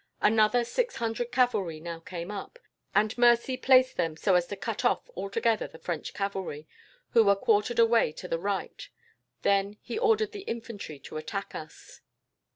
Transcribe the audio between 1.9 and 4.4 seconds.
came up, and Mercy placed them so